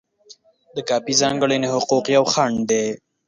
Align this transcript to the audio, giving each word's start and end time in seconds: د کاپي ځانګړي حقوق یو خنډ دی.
د 0.75 0.77
کاپي 0.89 1.13
ځانګړي 1.21 1.57
حقوق 1.73 2.05
یو 2.15 2.25
خنډ 2.33 2.57
دی. 2.69 2.85